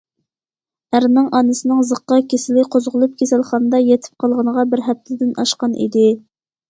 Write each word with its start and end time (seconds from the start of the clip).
ئەرنىڭ 0.97 1.27
ئانىسىنىڭ 1.39 1.83
زىققا 1.91 2.17
كېسىلى 2.33 2.63
قوزغىلىپ 2.75 3.13
كېسەلخانىدا 3.21 3.83
يېتىپ 3.91 4.17
قالغىنىغا 4.25 4.65
بىر 4.75 4.83
ھەپتىدىن 4.89 5.35
ئاشقان 5.45 5.77
ئىدى. 5.85 6.09